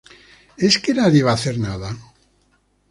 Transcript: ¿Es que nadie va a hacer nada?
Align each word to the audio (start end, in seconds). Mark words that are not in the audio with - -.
¿Es 0.67 0.73
que 0.81 0.95
nadie 0.99 1.21
va 1.21 1.29
a 1.31 1.35
hacer 1.39 1.55
nada? 1.67 1.89